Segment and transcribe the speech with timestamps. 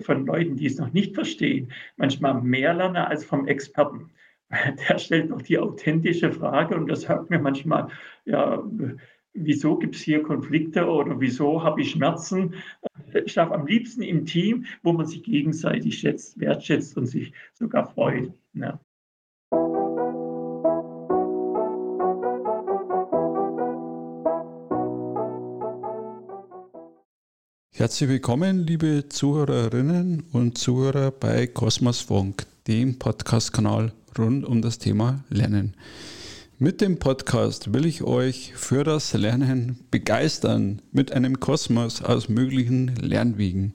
[0.00, 4.10] von Leuten, die es noch nicht verstehen, manchmal mehr lerne als vom Experten.
[4.88, 7.88] Der stellt noch die authentische Frage und das sagt mir manchmal,
[8.24, 8.62] ja,
[9.34, 12.54] wieso gibt es hier Konflikte oder wieso habe ich Schmerzen?
[13.24, 17.86] Ich darf am liebsten im Team, wo man sich gegenseitig schätzt, wertschätzt und sich sogar
[17.86, 18.32] freut.
[18.54, 18.80] Ja.
[27.78, 35.22] Herzlich willkommen, liebe Zuhörerinnen und Zuhörer bei Kosmos Funk, dem Podcast-Kanal rund um das Thema
[35.28, 35.74] Lernen.
[36.58, 42.96] Mit dem Podcast will ich euch für das Lernen begeistern mit einem Kosmos aus möglichen
[42.96, 43.74] Lernwegen.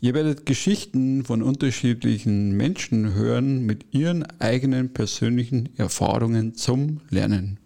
[0.00, 7.58] Ihr werdet Geschichten von unterschiedlichen Menschen hören mit ihren eigenen persönlichen Erfahrungen zum Lernen.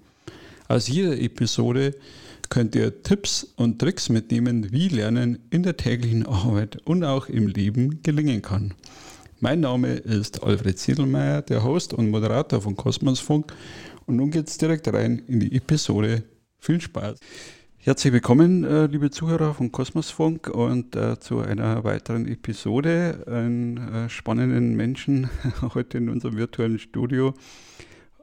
[0.66, 1.94] Aus jeder Episode
[2.54, 7.48] könnt ihr Tipps und Tricks mitnehmen, wie Lernen in der täglichen Arbeit und auch im
[7.48, 8.74] Leben gelingen kann.
[9.40, 13.52] Mein Name ist Alfred Ziedelmeier, der Host und Moderator von Kosmosfunk.
[14.06, 16.22] Und nun geht es direkt rein in die Episode.
[16.60, 17.18] Viel Spaß!
[17.78, 23.24] Herzlich willkommen, äh, liebe Zuhörer von Kosmosfunk und äh, zu einer weiteren Episode.
[23.26, 25.28] Einen äh, spannenden Menschen
[25.74, 27.34] heute in unserem virtuellen Studio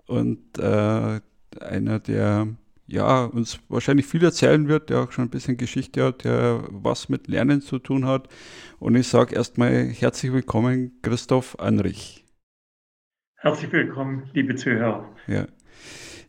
[0.08, 2.48] und einer, der
[2.92, 7.09] ja, uns wahrscheinlich viel erzählen wird, der auch schon ein bisschen Geschichte hat, der was
[7.09, 8.28] mit Lernen zu tun hat.
[8.80, 12.25] Und ich sage erstmal herzlich willkommen, Christoph Anrich.
[13.38, 15.09] Herzlich willkommen, liebe Zuhörer.
[15.28, 15.47] Ja.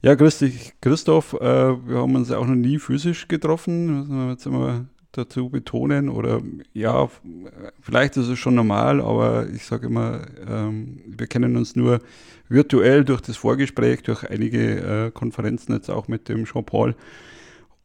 [0.02, 1.34] Ja, grüß dich, Christoph.
[1.34, 6.08] Äh, wir haben uns auch noch nie physisch getroffen, wir jetzt immer dazu betonen.
[6.08, 7.08] Oder ja,
[7.80, 12.00] vielleicht ist es schon normal, aber ich sage immer, ähm, wir kennen uns nur
[12.48, 16.94] virtuell durch das Vorgespräch, durch einige äh, Konferenzen jetzt auch mit dem Jean-Paul.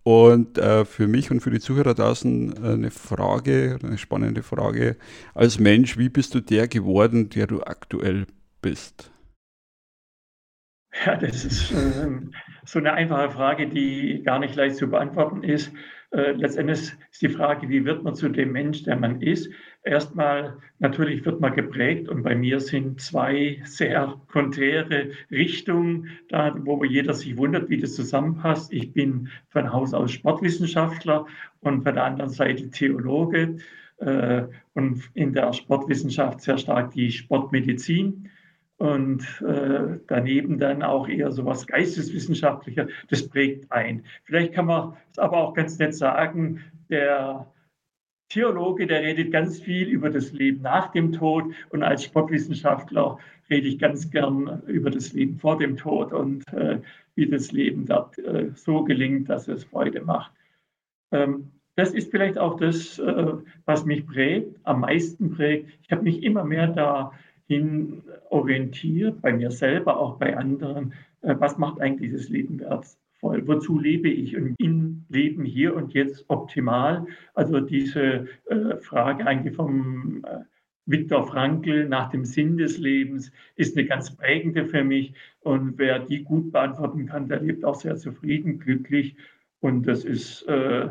[0.04, 4.96] Und äh, für mich und für die Zuhörer draußen äh, eine Frage, eine spannende Frage.
[5.34, 8.26] Als Mensch, wie bist du der geworden, der du aktuell
[8.62, 9.12] bist?
[11.06, 12.10] Ja, das ist äh,
[12.66, 15.72] so eine einfache Frage, die gar nicht leicht zu beantworten ist.
[16.12, 19.50] Äh, letztendlich ist die Frage, wie wird man zu dem Mensch, der man ist?
[19.84, 26.84] Erstmal, natürlich wird man geprägt und bei mir sind zwei sehr konträre Richtungen, da, wo
[26.86, 28.72] jeder sich wundert, wie das zusammenpasst.
[28.72, 31.26] Ich bin von Haus aus Sportwissenschaftler
[31.60, 33.58] und von der anderen Seite Theologe
[33.98, 34.44] äh,
[34.74, 38.30] und in der Sportwissenschaft sehr stark die Sportmedizin
[38.78, 44.06] und äh, daneben dann auch eher so was Geisteswissenschaftlicher, das prägt ein.
[44.24, 47.52] Vielleicht kann man es aber auch ganz nett sagen, der
[48.30, 53.18] Theologe, der redet ganz viel über das Leben nach dem Tod und als Sportwissenschaftler
[53.50, 56.80] rede ich ganz gern über das Leben vor dem Tod und äh,
[57.16, 60.32] wie das Leben dort äh, so gelingt, dass es Freude macht.
[61.12, 63.34] Ähm, das ist vielleicht auch das, äh,
[63.66, 65.70] was mich prägt, am meisten prägt.
[65.84, 67.14] Ich habe mich immer mehr da
[67.48, 73.48] hin orientiert, bei mir selber, auch bei anderen, äh, was macht eigentlich dieses Leben wertvoll?
[73.48, 77.06] Wozu lebe ich und in Leben hier und jetzt optimal?
[77.34, 80.40] Also diese äh, Frage eigentlich vom äh,
[80.86, 85.14] Viktor Frankl nach dem Sinn des Lebens ist eine ganz prägende für mich.
[85.42, 89.16] Und wer die gut beantworten kann, der lebt auch sehr zufrieden, glücklich.
[89.60, 90.90] Und das ist äh,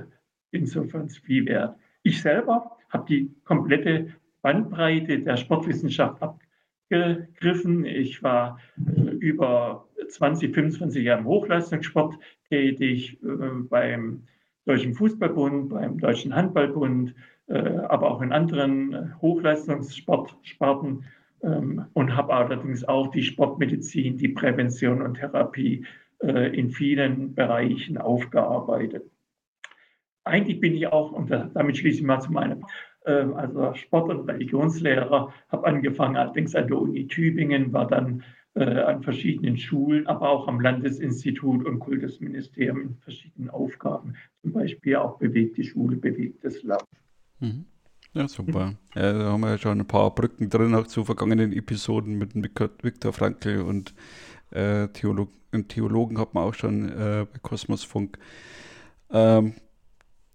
[0.50, 1.76] insofern viel wert.
[2.02, 4.08] Ich selber habe die komplette
[4.42, 6.40] Bandbreite der Sportwissenschaft ab,
[6.88, 7.84] gegriffen.
[7.84, 12.14] Ich war äh, über 20, 25 Jahre im Hochleistungssport
[12.48, 13.26] tätig, äh,
[13.68, 14.24] beim
[14.64, 17.14] Deutschen Fußballbund, beim Deutschen Handballbund,
[17.48, 21.04] äh, aber auch in anderen Hochleistungssportsparten
[21.42, 25.84] ähm, und habe allerdings auch die Sportmedizin, die Prävention und Therapie
[26.18, 29.04] in vielen Bereichen aufgearbeitet.
[30.24, 32.64] Eigentlich bin ich auch, und damit schließe ich mal zu meinem
[33.10, 38.22] also Sport- und Religionslehrer, habe angefangen allerdings an der Uni Tübingen, war dann
[38.54, 44.96] äh, an verschiedenen Schulen, aber auch am Landesinstitut und Kultusministerium in verschiedenen Aufgaben, zum Beispiel
[44.96, 46.84] auch bewegte Schule, bewegtes Land.
[47.40, 47.66] Mhm.
[48.14, 48.74] Ja, super.
[48.94, 52.34] Ja, da haben wir ja schon ein paar Brücken drin, auch zu vergangenen Episoden mit
[52.34, 53.94] Viktor Frankl und
[54.50, 55.28] äh, Theolog
[55.68, 58.18] Theologen hat man auch schon äh, bei Kosmosfunk.
[59.10, 59.54] Ähm,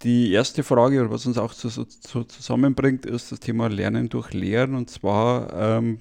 [0.03, 4.75] die erste Frage, was uns auch so, so, zusammenbringt, ist das Thema Lernen durch Lehren.
[4.75, 5.99] Und zwar ähm,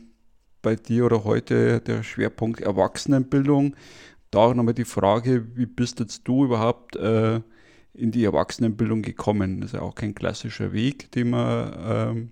[0.63, 3.77] bei dir oder heute der Schwerpunkt Erwachsenenbildung.
[4.31, 7.41] Da nochmal die Frage, wie bist jetzt du überhaupt äh,
[7.95, 9.61] in die Erwachsenenbildung gekommen?
[9.61, 12.31] Das ist ja auch kein klassischer Weg, den man ähm,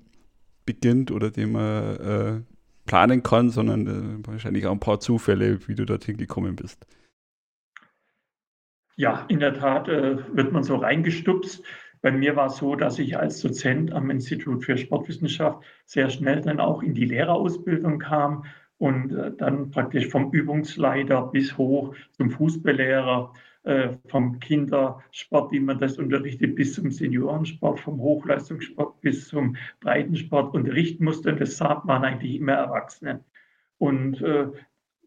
[0.64, 2.40] beginnt oder den man äh,
[2.86, 6.86] planen kann, sondern äh, wahrscheinlich auch ein paar Zufälle, wie du dorthin gekommen bist.
[8.98, 11.62] Ja, in der Tat äh, wird man so reingestupst.
[12.02, 16.40] bei mir war es so, dass ich als Dozent am Institut für Sportwissenschaft sehr schnell
[16.40, 18.44] dann auch in die Lehrerausbildung kam
[18.78, 25.78] und äh, dann praktisch vom Übungsleiter bis hoch zum Fußballlehrer, äh, vom Kindersport, wie man
[25.78, 31.30] das unterrichtet, bis zum Seniorensport, vom Hochleistungssport bis zum Breitensport unterrichten musste.
[31.30, 33.22] Und das waren eigentlich immer Erwachsene.
[33.78, 34.48] Und äh,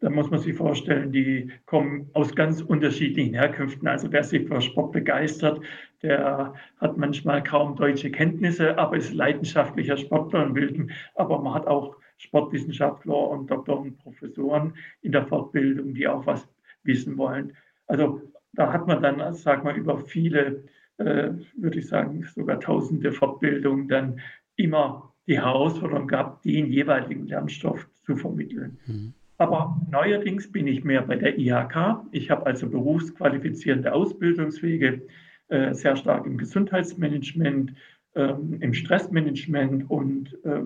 [0.02, 3.86] da muss man sich vorstellen, die kommen aus ganz unterschiedlichen Herkünften.
[3.86, 5.60] Also wer sich für Sport begeistert,
[6.02, 10.88] der hat manchmal kaum deutsche Kenntnisse, aber ist leidenschaftlicher Sportler und will.
[11.14, 16.48] Aber man hat auch Sportwissenschaftler und Doktor und Professoren in der Fortbildung, die auch was
[16.82, 17.52] wissen wollen.
[17.86, 18.22] Also
[18.54, 20.64] da hat man dann, sag mal, über viele,
[20.96, 24.20] äh, würde ich sagen, sogar tausende Fortbildungen dann
[24.56, 28.80] immer die Herausforderung gehabt, den jeweiligen Lernstoff zu vermitteln.
[28.86, 29.14] Mhm.
[29.38, 32.04] Aber neuerdings bin ich mehr bei der IHK.
[32.12, 35.02] Ich habe also berufsqualifizierende Ausbildungswege,
[35.48, 37.74] äh, sehr stark im Gesundheitsmanagement,
[38.14, 40.62] äh, im Stressmanagement und äh,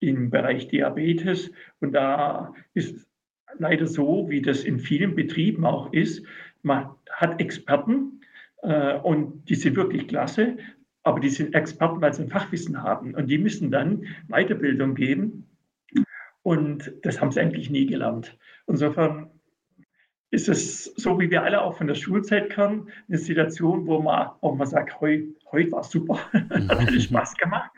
[0.00, 1.50] im Bereich Diabetes.
[1.80, 3.06] Und da ist
[3.58, 6.24] leider so, wie das in vielen Betrieben auch ist,
[6.62, 8.20] man hat Experten
[8.62, 10.56] äh, und die sind wirklich klasse,
[11.02, 13.14] aber die sind Experten, weil sie ein Fachwissen haben.
[13.14, 15.46] Und die müssen dann Weiterbildung geben.
[16.44, 18.38] Und das haben sie eigentlich nie gelernt.
[18.66, 19.30] Insofern
[20.30, 24.30] ist es so, wie wir alle auch von der Schulzeit kennen, eine Situation, wo man
[24.42, 27.70] auch mal sagt, heute heut war super, hat alles Spaß gemacht.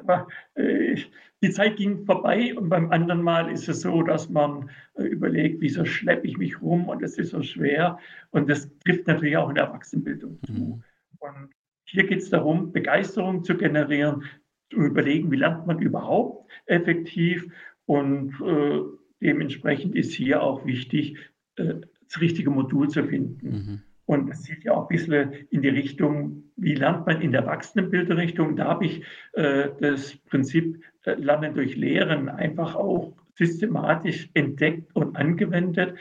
[0.00, 0.96] Aber, äh,
[1.42, 5.60] die Zeit ging vorbei und beim anderen Mal ist es so, dass man äh, überlegt,
[5.60, 7.98] wieso schleppe ich mich rum und es ist so schwer.
[8.30, 10.52] Und das trifft natürlich auch in der Erwachsenenbildung zu.
[10.52, 10.84] Mhm.
[11.18, 11.50] Und
[11.84, 14.24] hier geht es darum, Begeisterung zu generieren,
[14.70, 17.48] zu überlegen, wie lernt man überhaupt effektiv.
[17.92, 18.80] Und äh,
[19.20, 21.18] dementsprechend ist hier auch wichtig,
[21.56, 21.74] äh,
[22.06, 23.46] das richtige Modul zu finden.
[23.46, 23.82] Mhm.
[24.06, 27.42] Und es sieht ja auch ein bisschen in die Richtung, wie lernt man in der
[27.42, 28.56] Erwachsenenbildungsrichtung.
[28.56, 29.02] Da habe ich
[29.34, 35.94] äh, das Prinzip äh, Lernen durch Lehren einfach auch systematisch entdeckt und angewendet.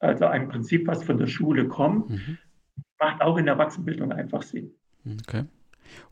[0.00, 2.38] Also ein Prinzip, was von der Schule kommt, mhm.
[2.98, 4.72] macht auch in der Erwachsenenbildung einfach Sinn.
[5.22, 5.44] Okay.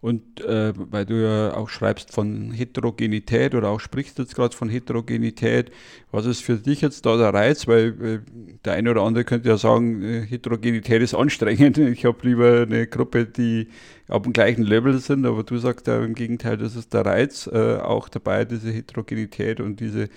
[0.00, 4.68] Und äh, weil du ja auch schreibst von Heterogenität oder auch sprichst jetzt gerade von
[4.68, 5.70] Heterogenität,
[6.10, 7.66] was ist für dich jetzt da der Reiz?
[7.66, 8.18] Weil äh,
[8.64, 11.78] der eine oder andere könnte ja sagen, äh, Heterogenität ist anstrengend.
[11.94, 13.68] Ich habe lieber eine Gruppe, die
[14.08, 17.46] auf dem gleichen Level sind, aber du sagst ja im Gegenteil, das ist der Reiz
[17.46, 20.08] äh, auch dabei, diese Heterogenität und diese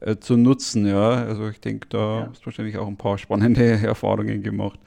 [0.00, 0.86] äh, zu nutzen.
[0.86, 2.28] Ja, also ich denke, da ja.
[2.30, 4.80] hast du wahrscheinlich auch ein paar spannende Erfahrungen gemacht.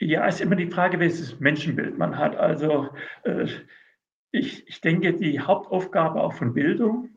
[0.00, 2.36] Ja, ist immer die Frage, welches Menschenbild man hat.
[2.36, 2.90] Also
[3.24, 3.46] äh,
[4.30, 7.10] ich, ich denke, die Hauptaufgabe auch von Bildung,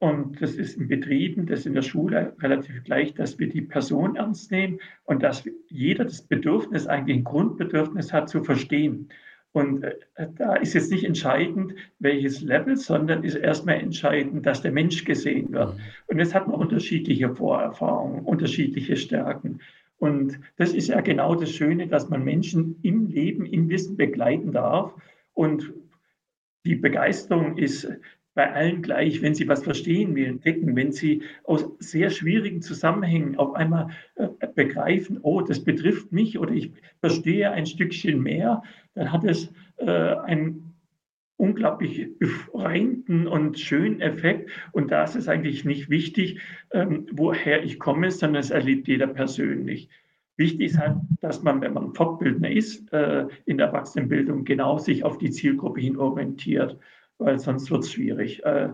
[0.00, 3.62] und das ist in Betrieben, das ist in der Schule relativ gleich, dass wir die
[3.62, 9.08] Person ernst nehmen und dass jeder das Bedürfnis, eigentlich ein Grundbedürfnis hat, zu verstehen.
[9.52, 9.94] Und äh,
[10.36, 15.52] da ist jetzt nicht entscheidend, welches Level, sondern ist erstmal entscheidend, dass der Mensch gesehen
[15.52, 15.76] wird.
[15.76, 15.80] Mhm.
[16.08, 19.60] Und jetzt hat man unterschiedliche Vorerfahrungen, unterschiedliche Stärken.
[20.04, 24.52] Und das ist ja genau das Schöne, dass man Menschen im Leben, im Wissen begleiten
[24.52, 24.94] darf.
[25.32, 25.72] Und
[26.66, 27.88] die Begeisterung ist
[28.34, 33.38] bei allen gleich, wenn sie was verstehen will, entdecken, wenn sie aus sehr schwierigen Zusammenhängen
[33.38, 38.62] auf einmal äh, begreifen, oh, das betrifft mich oder ich verstehe ein Stückchen mehr,
[38.94, 40.73] dann hat es äh, einen
[41.44, 44.50] unglaublich befreienden und schönen Effekt.
[44.72, 46.40] Und da ist es eigentlich nicht wichtig,
[46.72, 49.90] ähm, woher ich komme, sondern es erlebt jeder persönlich.
[50.36, 55.04] Wichtig ist halt, dass man, wenn man Fortbildner ist, äh, in der Erwachsenenbildung genau sich
[55.04, 56.78] auf die Zielgruppe hin orientiert,
[57.18, 58.42] weil sonst wird es schwierig.
[58.44, 58.70] Äh,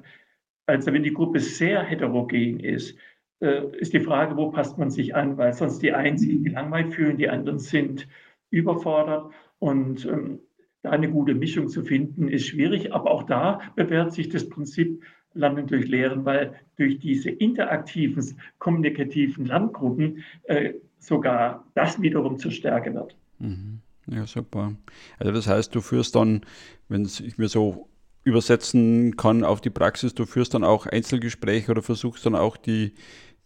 [0.66, 2.96] also wenn die Gruppe sehr heterogen ist,
[3.40, 6.94] äh, ist die Frage, wo passt man sich an, weil sonst die einen sich gelangweilt
[6.94, 8.06] fühlen, die anderen sind
[8.50, 9.32] überfordert.
[9.58, 10.40] Und ähm,
[10.82, 12.92] eine gute Mischung zu finden, ist schwierig.
[12.92, 15.02] Aber auch da bewährt sich das Prinzip
[15.34, 22.92] Lernen durch Lehren, weil durch diese interaktiven, kommunikativen Lerngruppen äh, sogar das wiederum zur Stärke
[22.94, 23.16] wird.
[23.38, 23.80] Mhm.
[24.06, 24.74] Ja, super.
[25.18, 26.40] Also das heißt, du führst dann,
[26.88, 27.88] wenn ich mir so
[28.24, 32.94] übersetzen kann auf die Praxis, du führst dann auch Einzelgespräche oder versuchst dann auch die,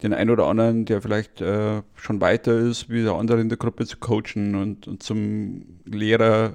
[0.02, 3.58] den einen oder anderen, der vielleicht äh, schon weiter ist, wie der andere in der
[3.58, 6.54] Gruppe zu coachen und, und zum Lehrer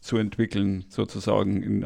[0.00, 1.84] zu entwickeln, sozusagen in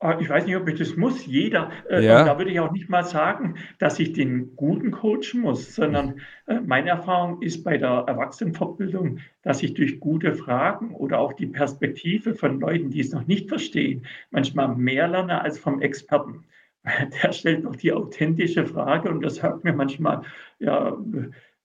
[0.00, 1.26] ah, ich weiß nicht, ob ich das muss.
[1.26, 1.70] Jeder.
[1.90, 2.24] Äh, ja.
[2.24, 6.60] da würde ich auch nicht mal sagen, dass ich den guten coachen muss, sondern äh,
[6.60, 12.34] meine Erfahrung ist bei der Erwachsenenfortbildung, dass ich durch gute Fragen oder auch die Perspektive
[12.34, 16.44] von Leuten, die es noch nicht verstehen, manchmal mehr lerne als vom Experten.
[17.22, 20.22] Der stellt doch die authentische Frage und das hört mir manchmal
[20.58, 20.96] ja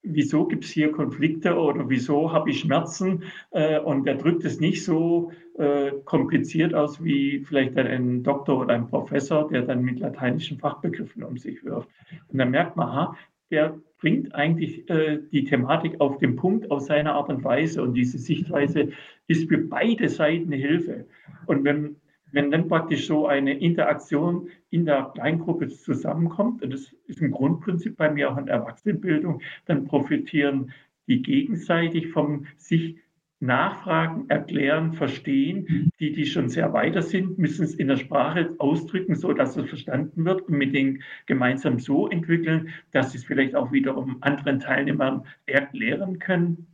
[0.04, 4.60] wieso gibt es hier Konflikte oder wieso habe ich Schmerzen äh, und er drückt es
[4.60, 10.00] nicht so äh, kompliziert aus wie vielleicht ein Doktor oder ein Professor, der dann mit
[10.00, 11.90] lateinischen Fachbegriffen um sich wirft.
[12.28, 13.18] Und dann merkt man, aha,
[13.50, 17.94] der bringt eigentlich äh, die Thematik auf den Punkt auf seine Art und Weise und
[17.94, 18.90] diese Sichtweise
[19.28, 21.06] ist für beide Seiten Hilfe.
[21.46, 21.96] Und wenn
[22.34, 27.96] wenn dann praktisch so eine Interaktion in der Kleingruppe zusammenkommt, und das ist ein Grundprinzip
[27.96, 30.74] bei mir auch in der Erwachsenenbildung, dann profitieren
[31.08, 32.98] die gegenseitig vom sich
[33.40, 35.92] nachfragen, erklären, verstehen.
[36.00, 39.68] Die, die schon sehr weiter sind, müssen es in der Sprache ausdrücken, so dass es
[39.68, 44.60] verstanden wird und mit denen gemeinsam so entwickeln, dass sie es vielleicht auch wiederum anderen
[44.60, 46.68] Teilnehmern erklären können.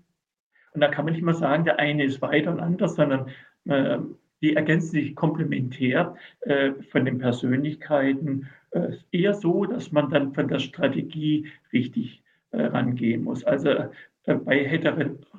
[0.73, 3.29] Und da kann man nicht mal sagen, der eine ist weiter und anders, sondern
[3.65, 3.97] äh,
[4.41, 8.47] die ergänzen sich komplementär äh, von den Persönlichkeiten.
[8.71, 13.43] Äh, eher so, dass man dann von der Strategie richtig äh, rangehen muss.
[13.43, 13.89] Also äh,
[14.25, 14.97] bei heter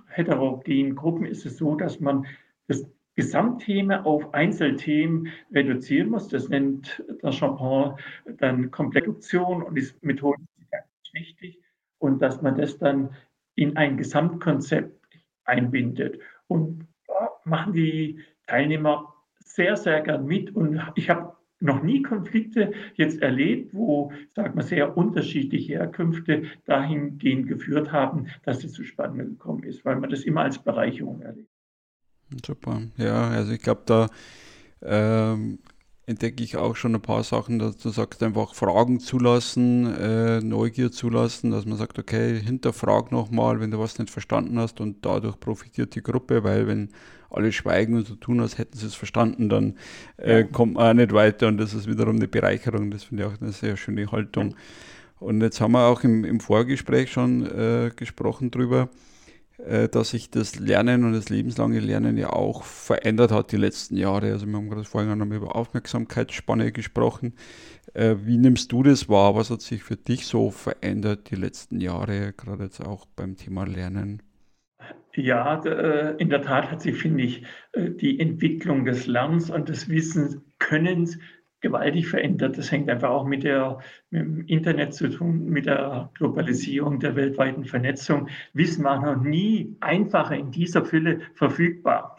[0.08, 2.26] heterogenen Gruppen ist es so, dass man
[2.66, 6.28] das Gesamtthema auf Einzelthemen reduzieren muss.
[6.28, 7.96] Das nennt der Champagner
[8.38, 10.46] dann Komplexation und ist methodisch
[11.12, 11.58] wichtig.
[11.98, 13.10] Und dass man das dann
[13.56, 15.06] in ein Gesamtkonzept
[15.44, 16.18] einbindet.
[16.46, 20.54] Und da machen die Teilnehmer sehr, sehr gern mit.
[20.54, 27.48] Und ich habe noch nie Konflikte jetzt erlebt, wo, sagen wir, sehr unterschiedliche Herkünfte dahingehend
[27.48, 31.48] geführt haben, dass es zu Spannungen gekommen ist, weil man das immer als Bereicherung erlebt.
[32.44, 32.82] Super.
[32.96, 34.08] Ja, also ich glaube, da
[34.82, 35.58] ähm,
[36.06, 40.90] entdecke ich auch schon ein paar Sachen, dass du sagst, einfach Fragen zulassen, äh, Neugier
[40.90, 45.38] zulassen, dass man sagt, okay, hinterfrag nochmal, wenn du was nicht verstanden hast und dadurch
[45.38, 46.90] profitiert die Gruppe, weil wenn
[47.30, 49.76] alle schweigen und so tun, als hätten sie es verstanden, dann
[50.16, 52.90] äh, kommt man auch nicht weiter und das ist wiederum eine Bereicherung.
[52.90, 54.54] Das finde ich auch eine sehr schöne Haltung.
[55.18, 58.88] Und jetzt haben wir auch im, im Vorgespräch schon äh, gesprochen drüber,
[59.58, 63.96] äh, dass sich das Lernen und das lebenslange Lernen ja auch verändert hat die letzten
[63.96, 64.32] Jahre.
[64.32, 67.34] Also wir haben gerade vorhin noch über Aufmerksamkeitsspanne gesprochen.
[67.92, 69.34] Äh, wie nimmst du das wahr?
[69.34, 73.66] Was hat sich für dich so verändert die letzten Jahre, gerade jetzt auch beim Thema
[73.66, 74.22] Lernen?
[75.14, 79.68] Ja, äh, in der Tat hat sich, finde ich, äh, die Entwicklung des Lernens und
[79.68, 81.18] des Wissenskönnens
[81.60, 82.56] gewaltig verändert.
[82.56, 87.16] Das hängt einfach auch mit, der, mit dem Internet zu tun, mit der Globalisierung, der
[87.16, 88.28] weltweiten Vernetzung.
[88.52, 92.16] Wissen war noch nie einfacher in dieser Fülle verfügbar.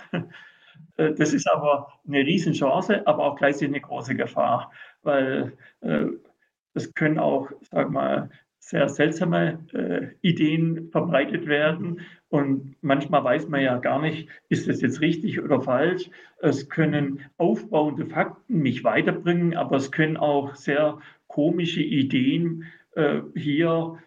[0.98, 4.72] Äh, das ist aber eine Riesenchance, aber auch gleichzeitig eine große Gefahr,
[5.04, 5.54] weil
[6.74, 8.30] das können auch, sag mal,
[8.62, 12.02] sehr seltsame äh, Ideen verbreitet werden.
[12.30, 16.10] Und manchmal weiß man ja gar nicht, ist das jetzt richtig oder falsch.
[16.40, 22.66] Es können aufbauende Fakten mich weiterbringen, aber es können auch sehr komische Ideen
[22.96, 23.98] äh, hier,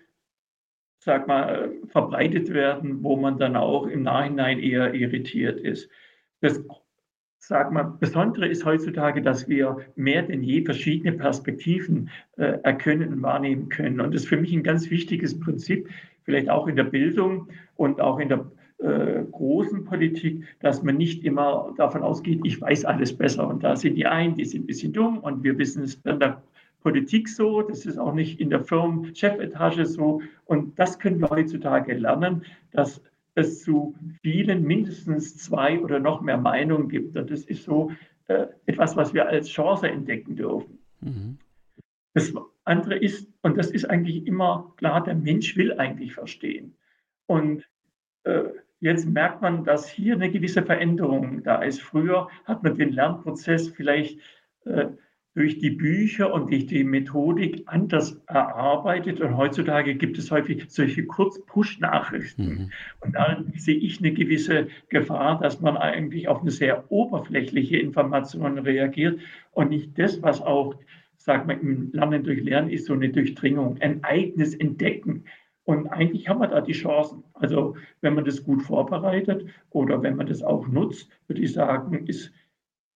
[0.98, 5.90] sag mal, verbreitet werden, wo man dann auch im Nachhinein eher irritiert ist.
[6.40, 6.64] Das
[7.46, 13.22] sag mal, Besondere ist heutzutage, dass wir mehr denn je verschiedene Perspektiven äh, erkennen und
[13.22, 14.00] wahrnehmen können.
[14.00, 15.88] Und das ist für mich ein ganz wichtiges Prinzip,
[16.22, 18.46] vielleicht auch in der Bildung und auch in der
[18.78, 23.46] äh, großen Politik, dass man nicht immer davon ausgeht, ich weiß alles besser.
[23.46, 26.20] Und da sind die einen, die sind ein bisschen dumm und wir wissen es in
[26.20, 26.42] der
[26.82, 30.20] Politik so, das ist auch nicht in der Firmen-Chefetage so.
[30.46, 33.02] Und das können wir heutzutage lernen, dass
[33.34, 37.16] es zu vielen mindestens zwei oder noch mehr Meinungen gibt.
[37.16, 37.90] Und das ist so
[38.28, 40.78] äh, etwas, was wir als Chance entdecken dürfen.
[41.00, 41.38] Mhm.
[42.14, 42.32] Das
[42.64, 46.76] andere ist, und das ist eigentlich immer klar, der Mensch will eigentlich verstehen.
[47.26, 47.68] Und
[48.22, 48.44] äh,
[48.80, 51.82] jetzt merkt man, dass hier eine gewisse Veränderung da ist.
[51.82, 54.20] Früher hat man den Lernprozess vielleicht
[54.64, 54.86] äh,
[55.34, 59.20] durch die Bücher und durch die Methodik anders erarbeitet.
[59.20, 62.46] Und heutzutage gibt es häufig solche Kurz-Push-Nachrichten.
[62.46, 62.70] Mhm.
[63.00, 68.58] Und da sehe ich eine gewisse Gefahr, dass man eigentlich auf eine sehr oberflächliche Information
[68.58, 69.18] reagiert
[69.50, 70.76] und nicht das, was auch,
[71.16, 75.24] sagt man, im Lernen durch Lernen ist, so eine Durchdringung, ein eigenes Entdecken.
[75.64, 77.24] Und eigentlich haben wir da die Chancen.
[77.32, 82.06] Also wenn man das gut vorbereitet oder wenn man das auch nutzt, würde ich sagen,
[82.06, 82.32] ist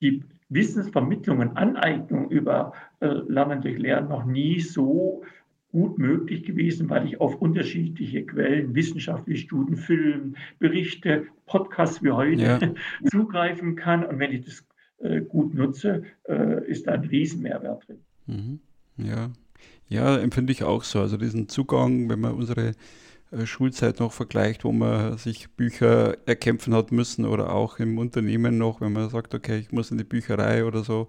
[0.00, 5.22] die Wissensvermittlung und Aneignung über äh, Lernen durch Lernen noch nie so
[5.70, 12.42] gut möglich gewesen, weil ich auf unterschiedliche Quellen, wissenschaftliche Studien, Filme, Berichte, Podcasts wie heute
[12.42, 12.58] ja.
[13.10, 14.04] zugreifen kann.
[14.04, 14.64] Und wenn ich das
[14.98, 17.98] äh, gut nutze, äh, ist da ein Riesenmehrwert drin.
[18.26, 18.60] Mhm.
[18.96, 19.30] Ja.
[19.88, 21.00] ja, empfinde ich auch so.
[21.00, 22.72] Also diesen Zugang, wenn wir unsere
[23.44, 28.80] Schulzeit noch vergleicht, wo man sich Bücher erkämpfen hat müssen oder auch im Unternehmen noch,
[28.80, 31.08] wenn man sagt, okay, ich muss in die Bücherei oder so.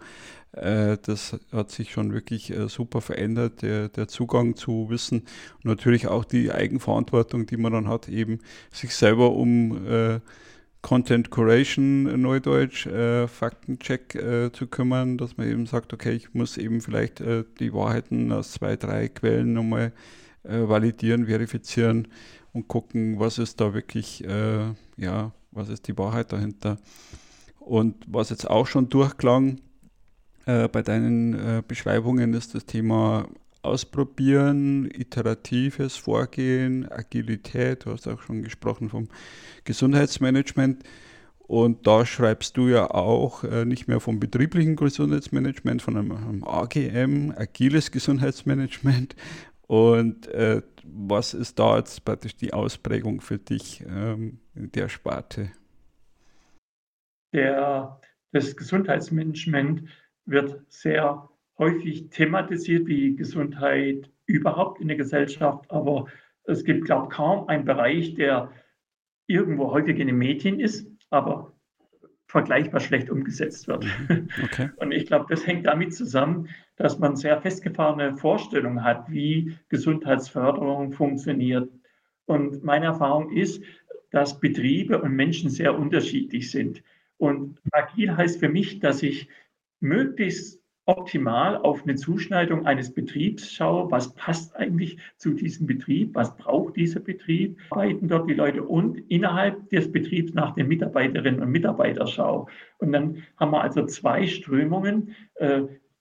[0.51, 5.21] Äh, das hat sich schon wirklich äh, super verändert, der, der Zugang zu Wissen
[5.57, 8.39] und natürlich auch die Eigenverantwortung, die man dann hat, eben
[8.71, 10.21] sich selber um
[10.81, 16.57] Content Curation, Neudeutsch, äh, Faktencheck äh, zu kümmern, dass man eben sagt, okay, ich muss
[16.57, 19.91] eben vielleicht äh, die Wahrheiten aus zwei, drei Quellen nochmal
[20.43, 22.07] äh, validieren, verifizieren
[22.53, 26.77] und gucken, was ist da wirklich, äh, ja, was ist die Wahrheit dahinter.
[27.59, 29.59] Und was jetzt auch schon durchklang
[30.45, 33.27] äh, bei deinen äh, Beschreibungen ist das Thema
[33.61, 39.09] Ausprobieren, iteratives Vorgehen, Agilität, du hast auch schon gesprochen vom
[39.65, 40.83] Gesundheitsmanagement.
[41.39, 46.43] Und da schreibst du ja auch äh, nicht mehr vom betrieblichen Gesundheitsmanagement, von einem, einem
[46.43, 49.15] AGM, agiles Gesundheitsmanagement,
[49.69, 55.51] und äh, was ist da jetzt praktisch die Ausprägung für dich ähm, in der Sparte?
[57.33, 59.83] Der, das Gesundheitsmanagement
[60.25, 66.07] wird sehr häufig thematisiert, wie Gesundheit überhaupt in der Gesellschaft, aber
[66.45, 68.51] es gibt, glaube ich, kaum einen Bereich, der
[69.27, 71.53] irgendwo häufig in den Medien ist, aber
[72.25, 73.85] vergleichbar schlecht umgesetzt wird.
[73.85, 74.29] Mhm.
[74.45, 74.71] Okay.
[74.77, 76.49] Und ich glaube, das hängt damit zusammen,
[76.79, 81.69] dass man sehr festgefahrene Vorstellungen hat, wie Gesundheitsförderung funktioniert.
[82.25, 83.61] Und meine Erfahrung ist,
[84.11, 86.81] dass Betriebe und Menschen sehr unterschiedlich sind.
[87.17, 89.27] Und agil heißt für mich, dass ich
[89.81, 96.35] möglichst optimal auf eine Zuschneidung eines Betriebs schaue, was passt eigentlich zu diesem Betrieb, was
[96.37, 101.51] braucht dieser Betrieb, arbeiten dort die Leute und innerhalb des Betriebs nach den Mitarbeiterinnen und
[101.51, 102.47] Mitarbeitern schaue.
[102.77, 105.13] Und dann haben wir also zwei Strömungen.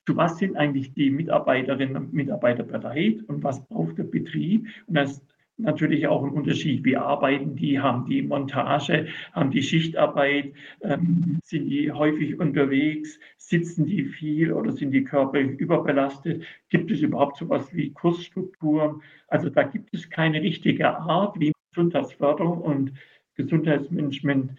[0.09, 4.67] Zu was sind eigentlich die Mitarbeiterinnen und Mitarbeiter bereit und was braucht der Betrieb?
[4.87, 5.23] Und das
[5.59, 6.83] natürlich auch ein Unterschied.
[6.87, 7.79] Wie arbeiten die?
[7.79, 9.09] Haben die Montage?
[9.35, 10.55] Haben die Schichtarbeit?
[10.81, 13.21] Ähm, sind die häufig unterwegs?
[13.37, 16.43] Sitzen die viel oder sind die körperlich überbelastet?
[16.71, 19.03] Gibt es überhaupt so etwas wie Kursstrukturen?
[19.27, 22.95] Also da gibt es keine richtige Art, wie Gesundheitsförderung und
[23.35, 24.53] Gesundheitsmanagement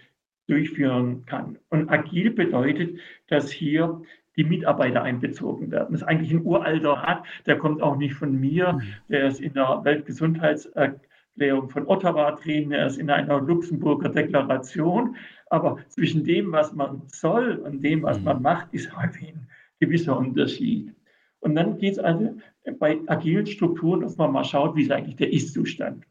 [0.45, 1.57] durchführen kann.
[1.69, 3.99] Und agil bedeutet, dass hier
[4.39, 5.91] die Mitarbeiter einbezogen werden.
[5.91, 8.81] Das ist eigentlich ein uralter Rat, der kommt auch nicht von mir, mhm.
[9.09, 15.17] der ist in der Weltgesundheitserklärung von Ottawa drin, er ist in einer Luxemburger Deklaration,
[15.49, 18.43] aber zwischen dem, was man soll und dem, was man mhm.
[18.43, 19.49] macht, ist häufig ein
[19.81, 20.95] gewisser Unterschied.
[21.41, 22.37] Und dann geht es also
[22.79, 26.05] bei agilen Strukturen, dass man mal schaut, wie ist eigentlich der Ist-Zustand.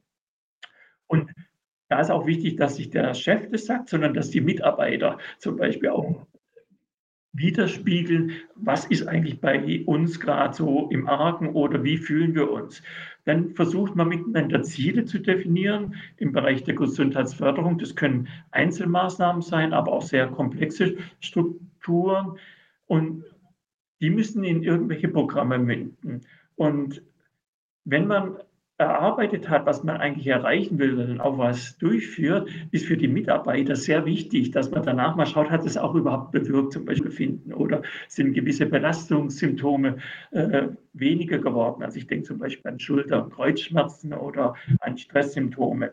[1.07, 1.33] Und
[1.89, 5.57] da ist auch wichtig, dass sich der Chef das sagt, sondern dass die Mitarbeiter zum
[5.57, 6.27] Beispiel auch
[7.39, 12.83] widerspiegeln, was ist eigentlich bei uns gerade so im Argen oder wie fühlen wir uns.
[13.25, 17.79] Dann versucht man miteinander Ziele zu definieren im Bereich der Gesundheitsförderung.
[17.79, 22.39] Das können Einzelmaßnahmen sein, aber auch sehr komplexe Strukturen.
[22.87, 23.25] Und
[24.01, 26.23] die müssen in irgendwelche Programme münden.
[26.57, 27.03] Und
[27.85, 28.39] wenn man
[28.79, 33.75] erarbeitet hat, was man eigentlich erreichen will und auch was durchführt, ist für die Mitarbeiter
[33.75, 37.53] sehr wichtig, dass man danach mal schaut, hat es auch überhaupt bewirkt, zum Beispiel finden
[37.53, 39.97] oder sind gewisse Belastungssymptome
[40.31, 41.83] äh, weniger geworden.
[41.83, 45.93] Also ich denke zum Beispiel an Schulter- und Kreuzschmerzen oder an Stresssymptome.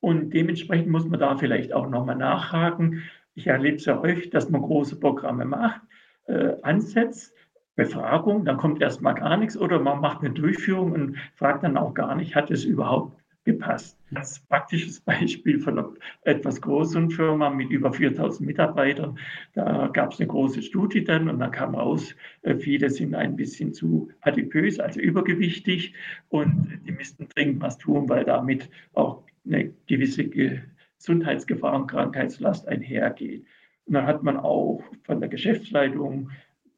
[0.00, 3.04] Und dementsprechend muss man da vielleicht auch nochmal nachhaken.
[3.34, 5.80] Ich erlebe es ja häufig, dass man große Programme macht,
[6.26, 7.34] äh, ansetzt,
[7.78, 11.94] Befragung, dann kommt erstmal gar nichts oder man macht eine Durchführung und fragt dann auch
[11.94, 13.96] gar nicht, hat es überhaupt gepasst.
[14.10, 19.16] Das praktisches Beispiel von einer etwas großen Firma mit über 4000 Mitarbeitern.
[19.54, 23.36] Da gab es eine große Studie dann und da kam raus, äh, viele sind ein
[23.36, 25.94] bisschen zu adipös, also übergewichtig
[26.30, 33.46] und die müssten dringend was tun, weil damit auch eine gewisse Gesundheitsgefahr und Krankheitslast einhergeht.
[33.86, 36.30] Und dann hat man auch von der Geschäftsleitung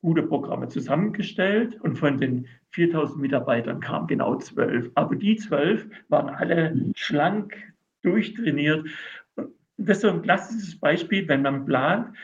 [0.03, 4.91] gute Programme zusammengestellt und von den 4000 Mitarbeitern kamen genau zwölf.
[4.95, 7.55] Aber die zwölf waren alle schlank,
[8.03, 8.87] durchtrainiert.
[9.77, 12.15] Das ist so ein klassisches Beispiel, wenn man plant,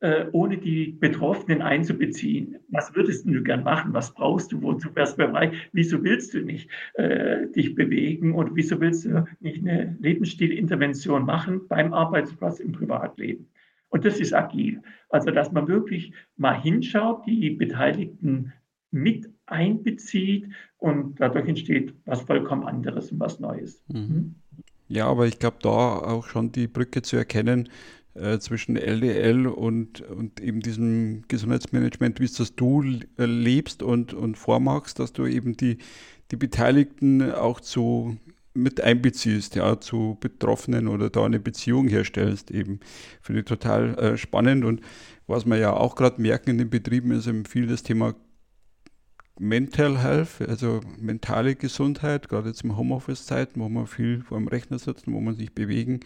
[0.00, 2.56] äh, ohne die Betroffenen einzubeziehen.
[2.68, 3.94] Was würdest du gern machen?
[3.94, 4.62] Was brauchst du?
[4.62, 5.52] Wozu wärst du bereit?
[5.72, 8.34] Wieso willst du nicht äh, dich bewegen?
[8.34, 13.48] Oder wieso willst du nicht eine Lebensstilintervention machen beim Arbeitsplatz im Privatleben?
[13.96, 14.82] Und das ist agil.
[15.08, 18.52] Also, dass man wirklich mal hinschaut, die Beteiligten
[18.90, 23.82] mit einbezieht und dadurch entsteht was vollkommen anderes und was Neues.
[23.88, 23.98] Mhm.
[23.98, 24.34] mhm.
[24.88, 27.70] Ja, aber ich glaube, da auch schon die Brücke zu erkennen
[28.12, 32.84] äh, zwischen LDL und, und eben diesem Gesundheitsmanagement, wie es das du
[33.16, 35.78] lebst und, und vormachst, dass du eben die,
[36.30, 38.18] die Beteiligten auch zu
[38.56, 42.80] mit einbeziehst, ja, zu Betroffenen oder da eine Beziehung herstellst, eben.
[43.20, 44.80] Finde ich total äh, spannend und
[45.26, 48.14] was wir ja auch gerade merken in den Betrieben ist eben viel das Thema
[49.38, 54.78] Mental Health, also mentale Gesundheit, gerade jetzt im Homeoffice-Zeiten, wo man viel vor dem Rechner
[54.78, 56.00] sitzt, wo man sich bewegen,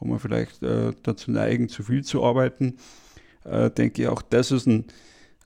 [0.00, 2.78] wo man vielleicht äh, dazu neigen, zu viel zu arbeiten,
[3.44, 4.86] äh, denke ich auch, das ist ein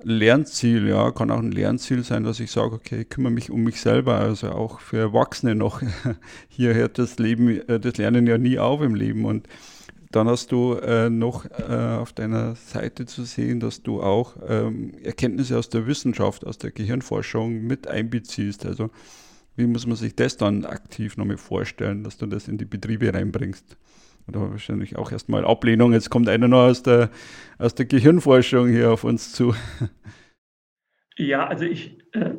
[0.03, 3.65] Lernziel, ja, kann auch ein Lernziel sein, dass ich sage, okay, ich kümmere mich um
[3.65, 5.83] mich selber, also auch für Erwachsene noch.
[6.49, 9.49] Hier hört das Leben, äh, das Lernen ja nie auf im Leben und
[10.11, 14.95] dann hast du äh, noch äh, auf deiner Seite zu sehen, dass du auch ähm,
[15.03, 18.65] Erkenntnisse aus der Wissenschaft, aus der Gehirnforschung mit einbeziehst.
[18.65, 18.91] Also
[19.57, 23.13] wie muss man sich das dann aktiv nochmal vorstellen, dass du das in die Betriebe
[23.13, 23.77] reinbringst?
[24.29, 25.93] Oder wahrscheinlich auch erstmal Ablehnung.
[25.93, 27.11] Jetzt kommt einer noch aus der,
[27.59, 29.55] aus der Gehirnforschung hier auf uns zu.
[31.17, 32.35] Ja, also ich äh,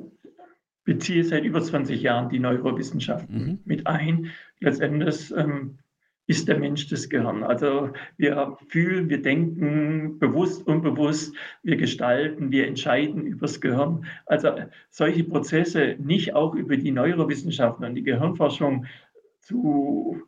[0.86, 3.60] beziehe seit über 20 Jahren die Neurowissenschaften mhm.
[3.66, 4.32] mit ein.
[4.60, 5.80] Letztendlich ähm,
[6.28, 7.44] ist der Mensch das Gehirn.
[7.44, 14.06] Also wir fühlen, wir denken bewusst, unbewusst, wir gestalten, wir entscheiden übers Gehirn.
[14.28, 14.50] Also
[14.92, 18.86] solche Prozesse nicht auch über die Neurowissenschaften und die Gehirnforschung
[19.42, 20.22] zu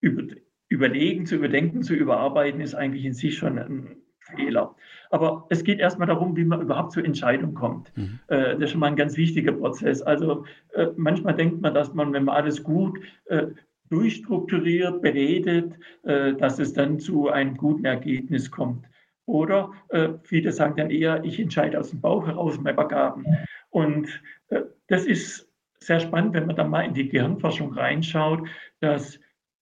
[0.00, 0.22] über,
[0.70, 4.74] überlegen, zu überdenken, zu überarbeiten, ist eigentlich in sich schon ein Fehler.
[5.10, 7.92] Aber es geht erstmal darum, wie man überhaupt zur Entscheidung kommt.
[7.96, 8.20] Mhm.
[8.28, 10.00] Äh, das ist schon mal ein ganz wichtiger Prozess.
[10.00, 13.48] Also äh, manchmal denkt man, dass man, wenn man alles gut äh,
[13.90, 18.86] durchstrukturiert, beredet, äh, dass es dann zu einem guten Ergebnis kommt.
[19.26, 23.24] Oder äh, viele sagen dann eher, ich entscheide aus dem Bauch heraus bei Übergaben.
[23.70, 28.46] Und äh, das ist sehr spannend, wenn man dann mal in die Gehirnforschung reinschaut,
[28.80, 29.18] dass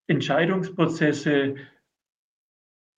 [0.08, 1.54] Entscheidungsprozesse,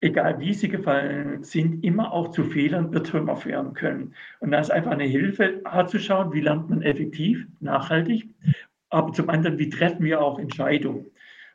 [0.01, 4.15] egal wie sie gefallen sind, immer auch zu Fehlern Irrtümer führen können.
[4.41, 8.29] Und da ist einfach eine Hilfe, A, zu schauen, wie lernt man effektiv, nachhaltig,
[8.89, 11.07] aber zum anderen, wie treffen wir auch Entscheidungen.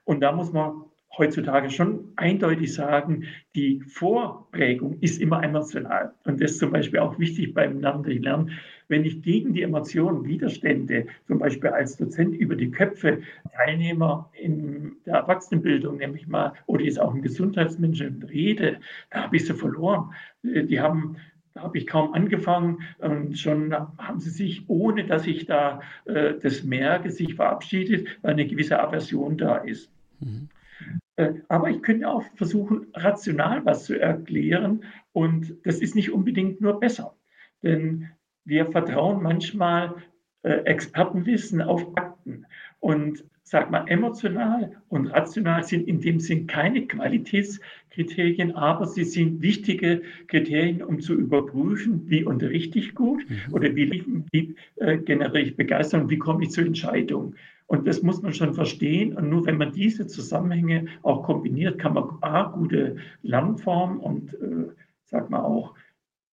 [0.03, 0.83] Und da muss man
[1.17, 6.13] heutzutage schon eindeutig sagen, die Vorprägung ist immer emotional.
[6.25, 8.51] Und das ist zum Beispiel auch wichtig beim Lernen durch Lernen.
[8.87, 13.21] Wenn ich gegen die Emotionen Widerstände, zum Beispiel als Dozent über die Köpfe
[13.53, 18.77] Teilnehmer in der Erwachsenenbildung, nämlich mal, oder jetzt auch im Gesundheitsmenschen rede,
[19.11, 20.13] da habe ich sie verloren.
[20.43, 21.17] Die haben
[21.55, 26.33] da habe ich kaum angefangen und schon haben sie sich, ohne dass ich da äh,
[26.41, 29.89] das merke, sich verabschiedet, weil eine gewisse Aversion da ist.
[30.19, 30.49] Mhm.
[31.15, 34.83] Äh, aber ich könnte auch versuchen, rational was zu erklären.
[35.13, 37.15] Und das ist nicht unbedingt nur besser.
[37.63, 38.09] Denn
[38.45, 39.95] wir vertrauen manchmal
[40.43, 42.45] äh, Expertenwissen auf Fakten.
[42.79, 49.41] Und sag mal, emotional und rational sind in dem Sinn keine Qualitätskriterien, aber sie sind
[49.41, 53.53] wichtige Kriterien, um zu überprüfen, wie unterrichte ich gut mhm.
[53.53, 57.35] oder wie, wie äh, generiere ich Begeisterung, wie komme ich zur Entscheidung.
[57.67, 59.15] Und das muss man schon verstehen.
[59.15, 64.69] Und nur wenn man diese Zusammenhänge auch kombiniert, kann man A, gute Lernformen und, äh,
[65.03, 65.75] sag mal, auch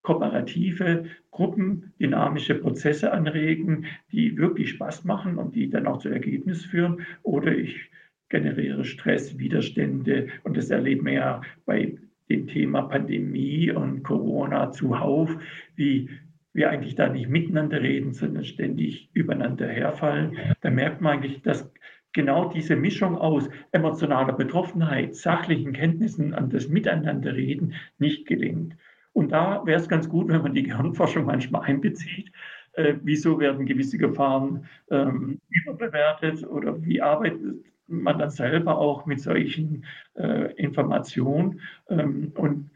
[0.03, 7.03] kooperative, gruppendynamische Prozesse anregen, die wirklich Spaß machen und die dann auch zu Ergebnis führen.
[7.23, 7.91] Oder ich
[8.29, 10.29] generiere Stress, Widerstände.
[10.43, 11.97] Und das erleben wir ja bei
[12.29, 15.37] dem Thema Pandemie und Corona zuhauf,
[15.77, 16.09] wie
[16.55, 21.71] wir eigentlich da nicht miteinander reden, sondern ständig übereinander herfallen, da merkt man eigentlich, dass
[22.13, 28.77] genau diese Mischung aus emotionaler Betroffenheit, sachlichen Kenntnissen an das Miteinanderreden nicht gelingt.
[29.13, 32.33] Und da wäre es ganz gut, wenn man die Gehirnforschung manchmal einbezieht.
[32.73, 39.21] Äh, wieso werden gewisse Gefahren ähm, überbewertet oder wie arbeitet man dann selber auch mit
[39.21, 41.61] solchen äh, Informationen?
[41.89, 42.71] Ähm, und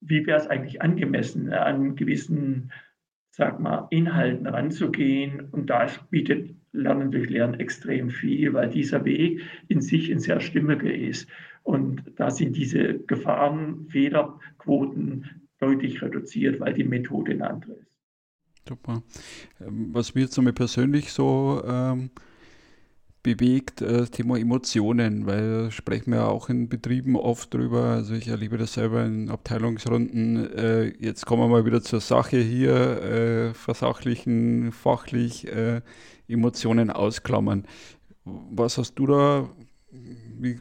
[0.00, 2.72] wie wäre es eigentlich angemessen, an gewissen
[3.32, 5.48] sag mal, Inhalten ranzugehen.
[5.50, 10.40] Und da bietet Lernen durch Lernen extrem viel, weil dieser Weg in sich ein sehr
[10.40, 11.28] stimmiger ist.
[11.62, 17.92] Und da sind diese Gefahren, Fehlerquoten deutlich reduziert, weil die Methode eine andere ist.
[18.68, 19.02] Super.
[19.60, 22.10] Ähm, was mir jetzt so persönlich so ähm,
[23.22, 27.84] bewegt, äh, das Thema Emotionen, weil sprechen wir auch in Betrieben oft drüber.
[27.84, 30.52] Also ich erlebe das selber in Abteilungsrunden.
[30.52, 35.46] Äh, jetzt kommen wir mal wieder zur Sache hier, äh, versachlichen, fachlich
[36.28, 37.66] Emotionen ausklammern.
[38.24, 39.50] Was hast du da
[40.38, 40.58] wie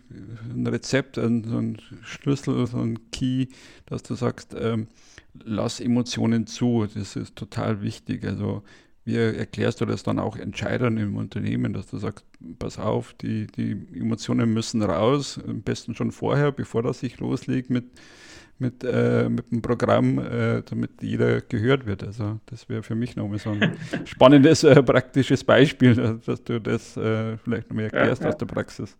[0.53, 3.47] ein Rezept, ein, so ein Schlüssel, so ein Key,
[3.85, 4.87] dass du sagst, ähm,
[5.43, 8.25] lass Emotionen zu, das ist total wichtig.
[8.25, 8.63] Also
[9.03, 12.25] wie erklärst du das dann auch Entscheidern im Unternehmen, dass du sagst,
[12.59, 17.71] pass auf, die, die Emotionen müssen raus, am besten schon vorher, bevor das sich loslegt
[17.71, 17.85] mit,
[18.59, 22.03] mit, äh, mit dem Programm, äh, damit jeder gehört wird.
[22.03, 26.95] Also das wäre für mich nochmal so ein spannendes, äh, praktisches Beispiel, dass du das
[26.95, 28.33] äh, vielleicht nochmal erklärst ja, ja.
[28.33, 28.97] aus der Praxis.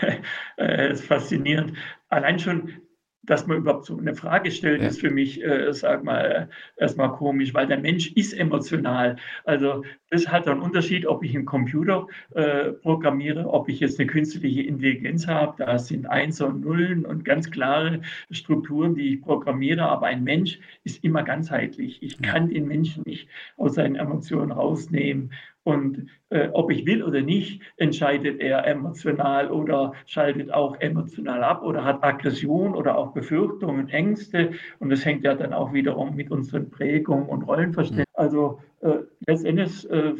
[0.56, 1.74] Das ist faszinierend.
[2.08, 2.82] Allein schon
[3.28, 4.88] dass man überhaupt so eine Frage stellt, ja.
[4.88, 9.16] ist für mich, äh, sag mal, erstmal komisch, weil der Mensch ist emotional.
[9.44, 14.06] Also das hat einen Unterschied, ob ich einen Computer äh, programmiere, ob ich jetzt eine
[14.06, 15.54] künstliche Intelligenz habe.
[15.58, 19.82] Da sind Eins und Nullen und ganz klare Strukturen, die ich programmiere.
[19.82, 22.02] Aber ein Mensch ist immer ganzheitlich.
[22.02, 25.32] Ich kann den Menschen nicht aus seinen Emotionen rausnehmen.
[25.64, 31.62] Und äh, ob ich will oder nicht, entscheidet er emotional oder schaltet auch emotional ab
[31.62, 34.52] oder hat Aggression oder auch Befürchtungen, Ängste.
[34.78, 38.06] Und das hängt ja dann auch wiederum mit unseren Prägungen und Rollenverständnissen.
[38.14, 40.14] Also äh, letztendlich äh,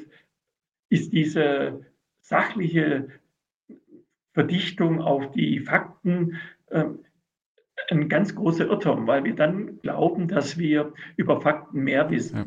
[0.90, 1.86] ist diese
[2.20, 3.08] sachliche
[4.32, 6.84] Verdichtung auf die Fakten äh,
[7.90, 12.36] ein ganz großer Irrtum, weil wir dann glauben, dass wir über Fakten mehr wissen.
[12.36, 12.44] Ja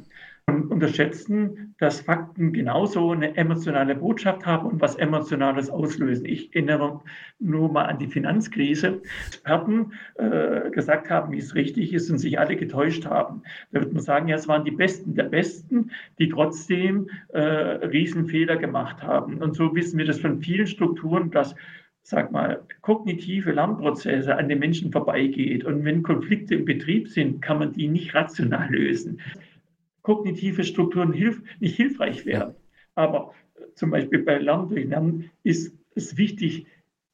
[0.52, 6.28] und unterschätzen, dass Fakten genauso eine emotionale Botschaft haben und was Emotionales auslösen.
[6.28, 7.02] Ich erinnere
[7.40, 9.02] nur mal an die Finanzkrise.
[9.30, 13.42] Experten äh, gesagt haben, wie es richtig ist und sich alle getäuscht haben.
[13.72, 15.90] Da würde man sagen, ja, es waren die Besten der Besten,
[16.20, 19.40] die trotzdem äh, Riesenfehler gemacht haben.
[19.40, 21.56] Und so wissen wir das von vielen Strukturen, dass
[22.04, 25.66] sag mal, kognitive Lernprozesse an den Menschen vorbeigeht.
[25.66, 29.20] Und wenn Konflikte im Betrieb sind, kann man die nicht rational lösen
[30.02, 32.56] kognitive Strukturen hilf, nicht hilfreich wären.
[32.96, 36.66] Aber äh, zum Beispiel bei Lernen durch Lernen ist es wichtig,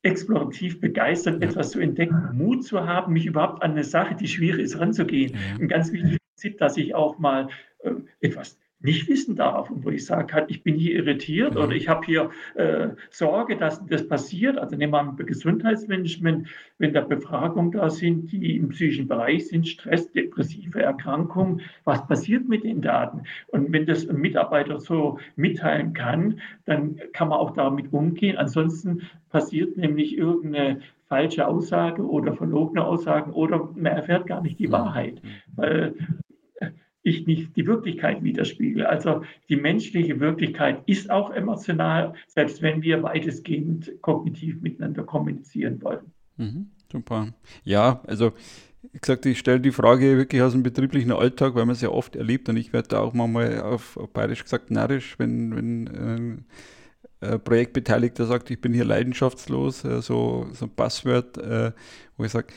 [0.03, 4.61] explorativ begeistert etwas zu entdecken, Mut zu haben, mich überhaupt an eine Sache, die schwierig
[4.61, 5.35] ist, ranzugehen.
[5.59, 9.89] Ein ganz wichtiges Prinzip, dass ich auch mal äh, etwas nicht wissen darf und wo
[9.89, 11.61] ich sage, halt, ich bin hier irritiert mhm.
[11.61, 14.57] oder ich habe hier äh, Sorge, dass das passiert.
[14.57, 19.67] Also nehmen wir mal Gesundheitsmanagement, wenn da Befragungen da sind, die im psychischen Bereich sind,
[19.67, 23.23] Stress, depressive Erkrankungen, was passiert mit den Daten?
[23.47, 28.37] Und wenn das ein Mitarbeiter so mitteilen kann, dann kann man auch damit umgehen.
[28.37, 34.67] Ansonsten passiert nämlich irgendeine falsche Aussage oder verlogene Aussagen oder man erfährt gar nicht die
[34.67, 34.73] mhm.
[34.73, 35.21] Wahrheit.
[35.55, 35.95] Weil
[37.07, 38.87] ich nicht die Wirklichkeit widerspiegele.
[38.87, 46.11] Also die menschliche Wirklichkeit ist auch emotional, selbst wenn wir weitestgehend kognitiv miteinander kommunizieren wollen.
[46.37, 47.33] Mhm, super.
[47.63, 48.33] Ja, also
[48.91, 51.89] wie gesagt, ich stelle die Frage wirklich aus dem betrieblichen Alltag, weil man es ja
[51.89, 56.45] oft erlebt und ich werde da auch mal auf, bayerisch gesagt narrisch, wenn, wenn
[57.19, 61.71] äh, Projektbeteiligter sagt, ich bin hier leidenschaftslos, äh, so, so ein Passwort, äh,
[62.15, 62.53] wo ich sage,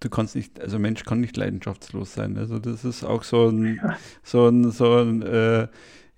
[0.00, 2.36] du kannst nicht, also Mensch kann nicht leidenschaftslos sein.
[2.36, 3.96] Also das ist auch so ein, ja.
[4.22, 5.68] so ein, so ein äh,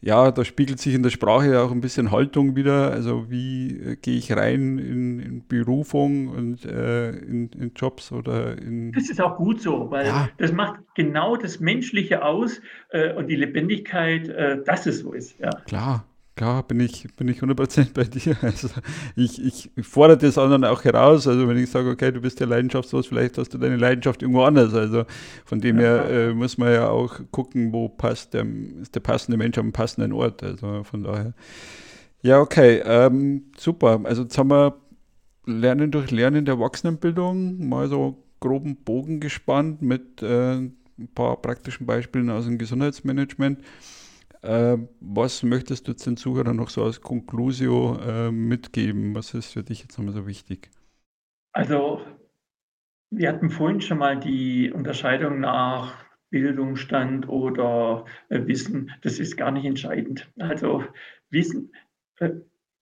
[0.01, 2.93] ja, da spiegelt sich in der Sprache auch ein bisschen Haltung wieder.
[2.93, 8.57] Also wie äh, gehe ich rein in, in Berufung und äh, in, in, Jobs oder
[8.57, 8.93] in.
[8.93, 10.29] Das ist auch gut so, weil ja.
[10.39, 12.61] das macht genau das Menschliche aus
[12.91, 15.39] äh, und die Lebendigkeit, äh, dass es so ist.
[15.41, 15.51] Ja.
[15.67, 16.05] Klar,
[16.39, 18.37] Klar, bin ich, bin ich 100% bei dir.
[18.43, 18.69] Also
[19.17, 21.27] ich, ich fordere das anderen auch heraus.
[21.27, 24.43] Also wenn ich sage, okay, du bist ja leidenschaftslos, vielleicht hast du deine Leidenschaft irgendwo
[24.43, 24.73] anders.
[24.73, 25.05] Also
[25.45, 25.83] von dem ja.
[25.83, 28.47] her äh, muss man ja auch gucken, wo passt der,
[28.81, 30.45] ist der passende Mensch am passenden Ort.
[30.45, 31.35] Also von daher.
[32.23, 34.01] Ja, okay, ähm, super.
[34.05, 34.77] Also jetzt haben wir
[35.45, 40.77] Lernen durch Lernen der Erwachsenenbildung mal so groben Bogen gespannt mit äh, ein
[41.17, 43.59] paar praktischen Beispielen aus dem Gesundheitsmanagement.
[44.43, 49.15] Äh, was möchtest du den Zuhörern noch so als Conclusio äh, mitgeben?
[49.15, 50.71] Was ist für dich jetzt nochmal so wichtig?
[51.53, 52.01] Also,
[53.11, 58.93] wir hatten vorhin schon mal die Unterscheidung nach Bildungsstand oder äh, Wissen.
[59.03, 60.31] Das ist gar nicht entscheidend.
[60.39, 60.85] Also,
[61.31, 61.73] Wissen,
[62.21, 62.31] äh,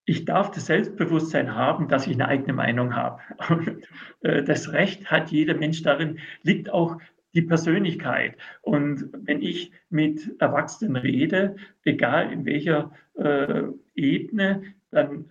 [0.05, 3.21] ich darf das Selbstbewusstsein haben, dass ich eine eigene Meinung habe.
[3.49, 3.87] Und,
[4.21, 6.97] äh, das Recht hat jeder Mensch darin, liegt auch
[7.37, 8.35] die Persönlichkeit.
[8.61, 15.29] Und wenn ich mit Erwachsenen rede, egal in welcher äh, Ebene, dann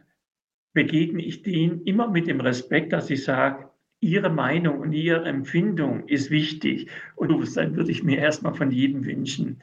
[0.72, 3.68] begegne ich denen immer mit dem Respekt, dass ich sage,
[4.00, 6.88] Ihre Meinung und Ihre Empfindung ist wichtig.
[7.16, 9.62] Und dann würde ich mir erstmal von jedem wünschen.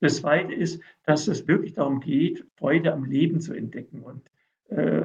[0.00, 4.02] Das Zweite ist, dass es wirklich darum geht, Freude am Leben zu entdecken.
[4.02, 4.22] Und
[4.70, 5.02] äh,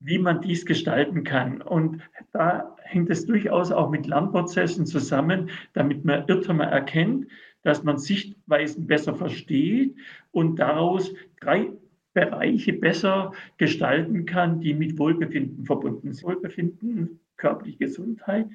[0.00, 1.60] wie man dies gestalten kann.
[1.60, 7.26] Und da hängt es durchaus auch mit Lernprozessen zusammen, damit man Irrtümer erkennt,
[7.62, 9.96] dass man Sichtweisen besser versteht
[10.30, 11.72] und daraus drei
[12.14, 16.26] Bereiche besser gestalten kann, die mit Wohlbefinden verbunden sind.
[16.26, 18.46] Wohlbefinden, körperliche Gesundheit,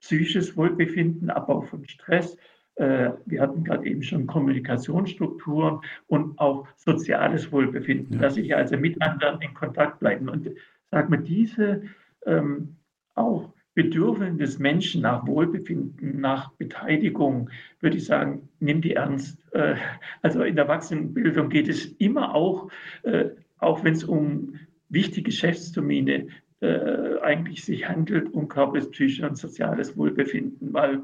[0.00, 2.36] psychisches Wohlbefinden, Abbau von Stress.
[2.76, 8.22] Äh, wir hatten gerade eben schon Kommunikationsstrukturen und auch soziales Wohlbefinden, ja.
[8.22, 10.28] dass ich also mit anderen in Kontakt bleiben.
[10.28, 10.50] Und
[10.92, 11.82] sag mal, diese
[12.26, 12.76] ähm,
[13.14, 17.50] auch Bedürfnisse des Menschen nach Wohlbefinden, nach Beteiligung,
[17.80, 19.42] würde ich sagen, nimm die ernst.
[19.54, 19.76] Äh,
[20.20, 22.70] also in der Erwachsenenbildung geht es immer auch,
[23.02, 24.54] äh, auch wenn es um
[24.90, 26.28] wichtige Geschäftstermine
[26.60, 31.02] äh, eigentlich sich handelt, um körperliches, psychisches und soziales Wohlbefinden, weil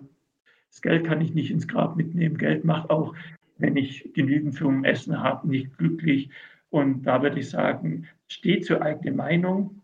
[0.70, 2.36] das Geld kann ich nicht ins Grab mitnehmen.
[2.36, 3.14] Geld macht auch,
[3.56, 6.28] wenn ich genügend zum Essen habe, nicht glücklich.
[6.68, 9.77] Und da würde ich sagen, steh zur eigenen Meinung,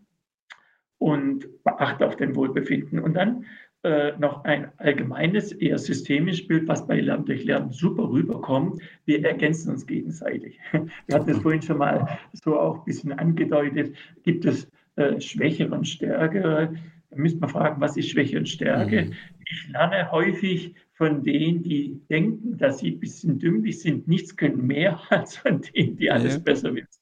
[0.97, 2.99] und beachte auf dein Wohlbefinden.
[2.99, 3.45] Und dann
[3.85, 8.81] äh, noch ein allgemeines, eher systemisches Bild, was bei Lernen durch Lernen super rüberkommt.
[9.05, 10.59] Wir ergänzen uns gegenseitig.
[11.05, 13.95] Wir hatten es vorhin schon mal so auch ein bisschen angedeutet.
[14.23, 16.73] Gibt es äh, Schwächere und Stärkere?
[17.11, 19.03] Da müsste man fragen, was ist Schwäche und Stärke?
[19.03, 19.13] Mhm.
[19.47, 24.65] Ich lerne häufig von denen, die denken, dass sie ein bisschen dümmlich sind, nichts können
[24.65, 26.39] mehr, als von denen, die alles ja.
[26.39, 27.01] besser wissen.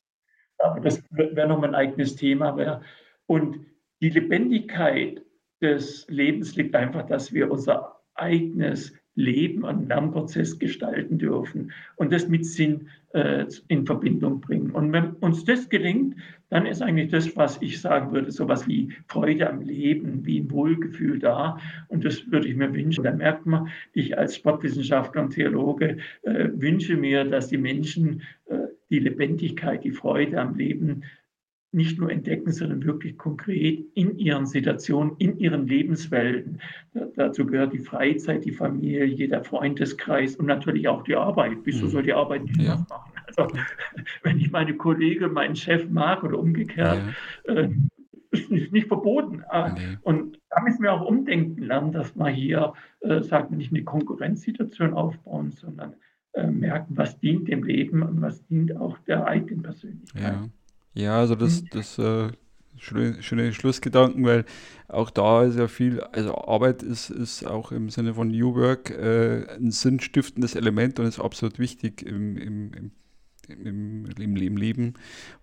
[0.57, 2.81] Aber das wäre noch mein eigenes Thema.
[3.25, 3.59] Und
[4.03, 5.23] die Lebendigkeit
[5.61, 12.27] des Lebens liegt einfach, dass wir unser eigenes Leben und Lernprozess gestalten dürfen und das
[12.27, 14.71] mit Sinn äh, in Verbindung bringen.
[14.71, 16.17] Und wenn uns das gelingt,
[16.49, 20.41] dann ist eigentlich das, was ich sagen würde, so etwas wie Freude am Leben, wie
[20.41, 21.57] ein Wohlgefühl da.
[21.87, 23.05] Und das würde ich mir wünschen.
[23.05, 28.67] Da merkt man, ich als Sportwissenschaftler und Theologe äh, wünsche mir, dass die Menschen äh,
[28.89, 31.03] die Lebendigkeit, die Freude am Leben
[31.73, 36.59] nicht nur entdecken, sondern wirklich konkret in ihren Situationen, in ihren Lebenswelten.
[37.15, 41.57] dazu gehört die Freizeit, die Familie, der Freundeskreis und natürlich auch die Arbeit.
[41.63, 41.89] Wieso mhm.
[41.89, 42.85] soll die Arbeit nicht ja.
[42.89, 43.11] machen?
[43.27, 43.47] Also,
[44.23, 47.01] wenn ich meine Kollegen, meinen Chef mag oder umgekehrt,
[47.47, 47.53] ja.
[47.53, 47.69] äh,
[48.31, 49.43] ist nicht, nicht verboten.
[49.49, 49.97] Ah, nee.
[50.01, 53.83] Und da müssen wir auch umdenken lernen, dass man hier, äh, sagt man, nicht eine
[53.83, 55.95] Konkurrenzsituation aufbauen, sondern
[56.33, 60.33] äh, merken, was dient dem Leben und was dient auch der eigenen Persönlichkeit.
[60.33, 60.49] Ja.
[60.93, 61.67] Ja, also das, mhm.
[61.71, 62.29] das äh,
[62.77, 64.45] schöne, schöne Schlussgedanken, weil
[64.87, 68.91] auch da ist ja viel, also Arbeit ist, ist auch im Sinne von New Work
[68.91, 72.91] äh, ein sinnstiftendes Element und ist absolut wichtig im, im, im
[73.49, 74.93] im, im, im Leben.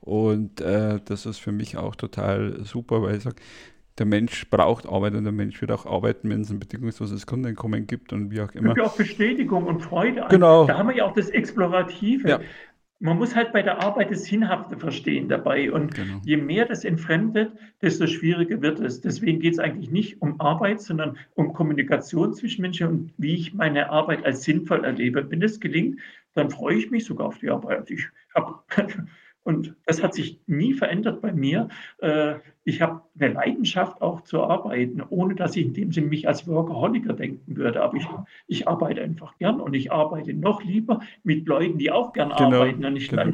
[0.00, 3.36] Und äh, das ist für mich auch total super, weil ich sage,
[3.98, 7.86] der Mensch braucht Arbeit und der Mensch wird auch arbeiten, wenn es ein bedingungsloses Grundeinkommen
[7.86, 8.70] gibt und wie auch immer.
[8.70, 10.24] Es gibt auch Bestätigung und Freude.
[10.30, 10.64] Genau.
[10.64, 12.28] Da haben wir ja auch das Explorative.
[12.28, 12.40] Ja
[13.00, 15.72] man muss halt bei der Arbeit das Sinnhafte verstehen dabei.
[15.72, 16.20] Und genau.
[16.22, 19.00] je mehr das entfremdet, desto schwieriger wird es.
[19.00, 23.54] Deswegen geht es eigentlich nicht um Arbeit, sondern um Kommunikation zwischen Menschen und wie ich
[23.54, 25.28] meine Arbeit als sinnvoll erlebe.
[25.30, 25.98] Wenn das gelingt,
[26.34, 27.90] dann freue ich mich sogar auf die Arbeit.
[27.90, 28.60] Ich habe
[29.42, 31.68] Und das hat sich nie verändert bei mir.
[31.98, 36.28] Äh, ich habe eine Leidenschaft auch zu arbeiten, ohne dass ich in dem Sinne mich
[36.28, 37.82] als Workaholiker denken würde.
[37.82, 38.06] Aber ich,
[38.46, 42.44] ich arbeite einfach gern und ich arbeite noch lieber mit Leuten, die auch gern genau,
[42.44, 42.84] arbeiten.
[42.84, 43.32] Und ich, genau.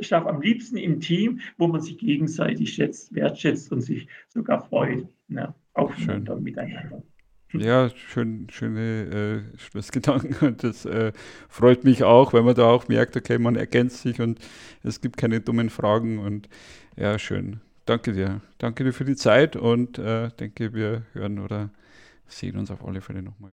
[0.00, 5.06] schaffe am liebsten im Team, wo man sich gegenseitig schätzt, wertschätzt und sich sogar freut.
[5.28, 7.02] Ne, aufeinander und miteinander.
[7.52, 11.12] Ja, schön, schöne äh, Schlussgedanken und das äh,
[11.48, 14.38] freut mich auch, weil man da auch merkt, okay, man ergänzt sich und
[14.82, 16.48] es gibt keine dummen Fragen und
[16.96, 17.60] ja, schön.
[17.86, 18.40] Danke dir.
[18.58, 21.70] Danke dir für die Zeit und äh, denke, wir hören oder
[22.26, 23.50] sehen uns auf alle Fälle nochmal.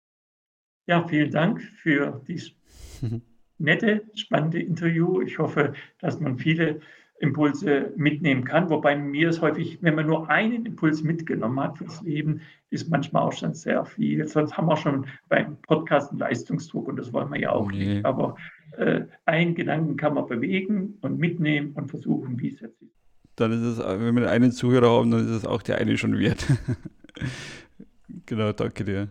[0.86, 2.52] Ja, vielen Dank für dieses
[3.58, 5.20] nette, spannende Interview.
[5.22, 6.80] Ich hoffe, dass man viele
[7.20, 8.68] Impulse mitnehmen kann.
[8.70, 13.22] Wobei mir ist häufig, wenn man nur einen Impuls mitgenommen hat fürs Leben, ist manchmal
[13.22, 14.26] auch schon sehr viel.
[14.26, 17.94] Sonst haben wir schon beim Podcast einen Leistungsdruck und das wollen wir ja auch nee.
[17.94, 18.04] nicht.
[18.04, 18.36] Aber
[18.76, 22.94] äh, einen Gedanken kann man bewegen und mitnehmen und versuchen, wie es jetzt ist.
[23.36, 26.18] Dann ist es, wenn wir einen Zuhörer haben, dann ist es auch der eine schon
[26.18, 26.46] wert.
[28.26, 29.08] genau, danke dir.